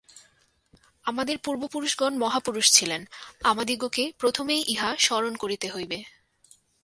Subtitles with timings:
[1.05, 3.01] আমাদের পূর্বপুরুষগণ মহাপুরুষ ছিলেন,
[3.43, 5.99] আমাদিগকে প্রথমেই ইহা স্মরণ করিতে হইবে।